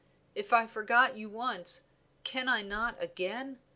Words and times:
If 0.33 0.51
I 0.51 0.65
forgot 0.65 1.15
you 1.15 1.29
once, 1.29 1.83
can 2.23 2.49
I 2.49 2.63
not 2.63 2.95
again? 2.99 3.59